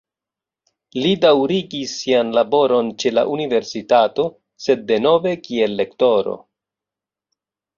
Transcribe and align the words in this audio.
Li 1.01 1.09
daŭrigis 1.25 1.91
sian 1.97 2.31
laboron 2.37 2.89
ĉe 3.03 3.11
la 3.19 3.25
universitato, 3.35 4.25
sed 4.69 4.83
denove 4.93 5.35
kiel 5.49 5.77
lektoro. 5.83 6.35